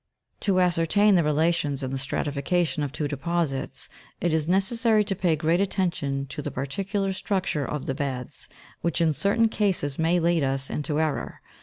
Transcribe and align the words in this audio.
To 0.39 0.59
ascertain 0.59 1.13
the 1.13 1.23
relations 1.23 1.83
in 1.83 1.91
the 1.91 1.99
stratification 1.99 2.81
of 2.81 2.91
two 2.91 3.07
deposits, 3.07 3.87
it 4.19 4.33
is 4.33 4.47
necessary 4.47 5.03
to 5.03 5.15
pay 5.15 5.35
great 5.35 5.61
attention 5.61 6.25
to 6.29 6.41
the 6.41 6.49
particular 6.49 7.13
structure 7.13 7.63
of 7.67 7.85
the 7.85 7.93
beds, 7.93 8.49
which 8.81 8.99
in 8.99 9.13
certain 9.13 9.47
cases 9.47 9.99
may 9.99 10.19
lead 10.19 10.41
us 10.41 10.71
into 10.71 10.99
error. 10.99 11.39